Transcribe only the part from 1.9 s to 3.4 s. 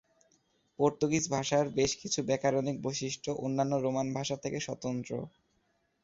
কিছু ব্যাকরণিক বৈশিষ্ট্য